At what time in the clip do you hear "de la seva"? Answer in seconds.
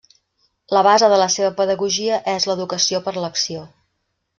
1.11-1.53